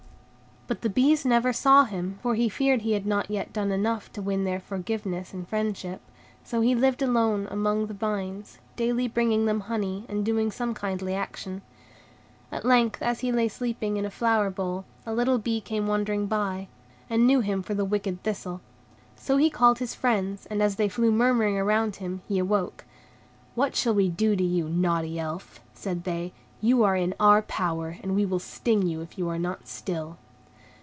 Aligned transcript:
But 0.67 0.83
the 0.83 0.89
bees 0.89 1.25
never 1.25 1.51
saw 1.51 1.83
him, 1.83 2.17
for 2.23 2.33
he 2.35 2.47
feared 2.47 2.81
he 2.83 2.93
had 2.93 3.05
not 3.05 3.29
yet 3.29 3.51
done 3.51 3.73
enough 3.73 4.09
to 4.13 4.21
win 4.21 4.45
their 4.45 4.59
forgiveness 4.61 5.33
and 5.33 5.45
friendship; 5.45 5.99
so 6.45 6.61
he 6.61 6.75
lived 6.75 7.01
alone 7.01 7.45
among 7.51 7.87
the 7.87 7.93
vines, 7.93 8.59
daily 8.77 9.09
bringing 9.09 9.45
them 9.47 9.59
honey, 9.61 10.05
and 10.07 10.23
doing 10.23 10.49
some 10.49 10.73
kindly 10.73 11.13
action. 11.13 11.61
At 12.53 12.63
length, 12.63 13.01
as 13.01 13.19
he 13.19 13.33
lay 13.33 13.49
sleeping 13.49 13.97
in 13.97 14.05
a 14.05 14.09
flower 14.09 14.49
bell, 14.49 14.85
a 15.05 15.13
little 15.13 15.37
bee 15.39 15.59
came 15.59 15.87
wandering 15.87 16.27
by, 16.27 16.69
and 17.09 17.27
knew 17.27 17.41
him 17.41 17.61
for 17.61 17.73
the 17.73 17.83
wicked 17.83 18.23
Thistle; 18.23 18.61
so 19.17 19.35
he 19.35 19.49
called 19.49 19.79
his 19.79 19.93
friends, 19.93 20.45
and, 20.45 20.63
as 20.63 20.77
they 20.77 20.87
flew 20.87 21.11
murmuring 21.11 21.57
around 21.57 21.97
him, 21.97 22.21
he 22.29 22.39
awoke. 22.39 22.85
"What 23.55 23.75
shall 23.75 23.93
we 23.93 24.07
do 24.07 24.37
to 24.37 24.43
you, 24.43 24.69
naughty 24.69 25.19
Elf?" 25.19 25.59
said 25.73 26.05
they. 26.05 26.31
"You 26.61 26.81
are 26.85 26.95
in 26.95 27.13
our 27.19 27.41
power, 27.41 27.97
and 28.01 28.15
we 28.15 28.25
will 28.25 28.39
sting 28.39 28.83
you 28.87 29.01
if 29.01 29.17
you 29.17 29.27
are 29.27 29.37
not 29.39 29.67
still." 29.67 30.17